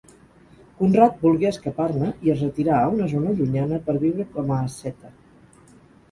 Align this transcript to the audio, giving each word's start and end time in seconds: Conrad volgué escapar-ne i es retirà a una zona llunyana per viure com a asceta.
Conrad 0.77 1.19
volgué 1.25 1.49
escapar-ne 1.49 2.07
i 2.27 2.31
es 2.35 2.39
retirà 2.45 2.73
a 2.77 2.87
una 2.93 3.09
zona 3.11 3.33
llunyana 3.41 3.79
per 3.89 3.95
viure 4.05 4.25
com 4.39 4.55
a 4.55 4.57
asceta. 4.69 5.13